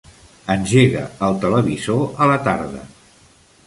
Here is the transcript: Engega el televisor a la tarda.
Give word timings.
Engega 0.53 1.03
el 1.29 1.37
televisor 1.45 2.03
a 2.27 2.33
la 2.35 2.43
tarda. 2.51 2.87